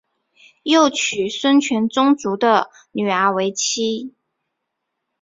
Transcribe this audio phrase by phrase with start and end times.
[0.63, 4.15] 又娶孙权宗族的女儿为妻。